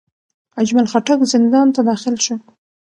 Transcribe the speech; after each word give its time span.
اجمل 0.61 0.85
خټک 0.91 1.19
زندان 1.33 1.67
ته 1.75 1.81
داخل 1.89 2.15
شو. 2.25 2.35